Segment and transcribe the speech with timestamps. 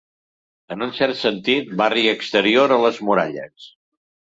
[0.75, 3.71] En un cert sentit, barri exterior a les muralles.